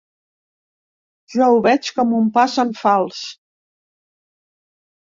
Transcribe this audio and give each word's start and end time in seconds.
Jo 1.35 1.49
ho 1.51 1.59
veig 1.67 1.91
com 1.99 2.17
un 2.23 2.33
pas 2.39 2.57
en 2.65 2.73
fals. 2.81 3.21